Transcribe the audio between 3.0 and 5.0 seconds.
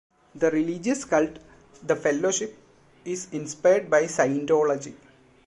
is inspired by Scientology.